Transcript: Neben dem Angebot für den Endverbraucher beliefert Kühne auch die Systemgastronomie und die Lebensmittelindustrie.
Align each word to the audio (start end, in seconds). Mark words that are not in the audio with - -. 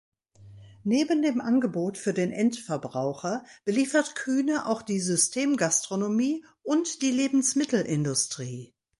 Neben 0.83 1.21
dem 1.21 1.39
Angebot 1.41 1.95
für 1.95 2.11
den 2.11 2.31
Endverbraucher 2.31 3.45
beliefert 3.65 4.15
Kühne 4.15 4.65
auch 4.65 4.81
die 4.81 4.99
Systemgastronomie 4.99 6.43
und 6.63 7.03
die 7.03 7.11
Lebensmittelindustrie. 7.11 8.73